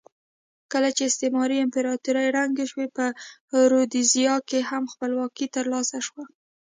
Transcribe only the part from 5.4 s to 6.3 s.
ترلاسه شوه.